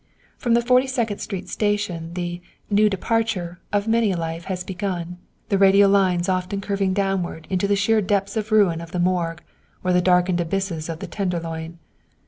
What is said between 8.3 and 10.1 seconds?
of ruin of the Morgue, or the